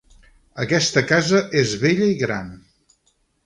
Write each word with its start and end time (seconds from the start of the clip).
Aquesta 0.63 1.03
casa 1.11 1.43
és 1.61 1.77
vella 1.87 2.11
i 2.17 2.19
gran. 2.25 2.53